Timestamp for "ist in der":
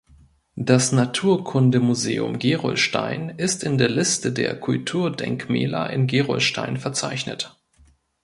3.37-3.87